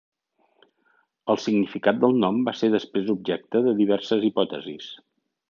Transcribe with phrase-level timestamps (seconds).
[1.33, 4.91] El significat del nom va ser després objecte de diverses hipòtesis.